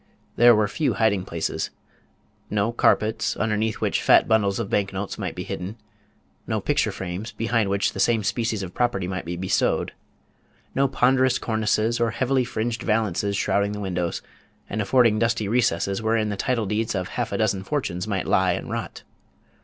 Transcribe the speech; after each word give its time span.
There 0.35 0.55
were 0.55 0.67
few 0.67 0.95
hiding 0.95 1.25
places. 1.25 1.69
No 2.49 2.71
carpets, 2.71 3.37
underneath 3.37 3.81
which 3.81 4.01
fat 4.01 4.27
bundles 4.27 4.57
of 4.57 4.67
bank 4.67 4.91
notes 4.93 5.19
might 5.19 5.35
be 5.35 5.43
hidden; 5.43 5.77
no 6.47 6.59
picture 6.59 6.91
frames, 6.91 7.31
behind 7.33 7.69
which 7.69 7.93
the 7.93 7.99
same 7.99 8.23
species 8.23 8.63
of 8.63 8.73
property 8.73 9.07
might 9.07 9.25
be 9.25 9.37
bestowed; 9.37 9.91
no 10.73 10.87
ponderous 10.87 11.37
cornices 11.37 11.99
or 11.99 12.09
heavily 12.09 12.43
fringed 12.43 12.81
valances 12.81 13.37
shrouding 13.37 13.73
the 13.73 13.79
windows, 13.79 14.23
and 14.67 14.81
affording 14.81 15.19
dusty 15.19 15.47
recesses 15.47 16.01
wherein 16.01 16.29
the 16.29 16.35
title 16.35 16.65
deeds 16.65 16.95
of 16.95 17.09
half 17.09 17.31
a 17.31 17.37
dozen 17.37 17.63
fortunes 17.63 18.07
might 18.07 18.25
lie 18.25 18.53
and 18.53 18.71
rot. 18.71 19.03